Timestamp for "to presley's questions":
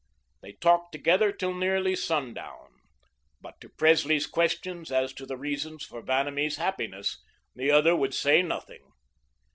3.61-4.91